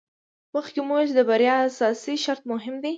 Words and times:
مخکې 0.55 0.79
مو 0.87 0.93
وویل 0.95 1.07
چې 1.09 1.15
د 1.17 1.21
بریا 1.29 1.55
اساسي 1.67 2.15
شرط 2.23 2.41
مهم 2.51 2.75
دی. 2.83 2.89